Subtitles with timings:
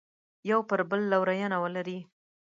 [0.49, 1.99] یو پر بل لورینه ولري.